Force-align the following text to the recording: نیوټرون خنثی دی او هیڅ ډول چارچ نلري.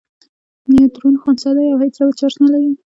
نیوټرون 0.71 1.15
خنثی 1.21 1.51
دی 1.57 1.65
او 1.71 1.77
هیڅ 1.83 1.93
ډول 1.99 2.11
چارچ 2.19 2.35
نلري. 2.43 2.69